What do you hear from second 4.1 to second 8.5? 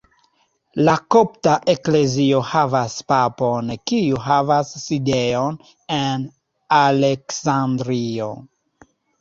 havas sidejon en Aleksandrio.